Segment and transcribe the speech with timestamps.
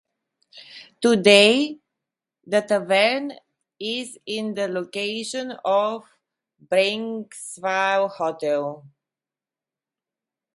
[0.99, 1.77] Today,
[2.47, 3.33] the tavern
[3.79, 6.05] is in the location of
[6.59, 8.83] the Breinigsville Hotel.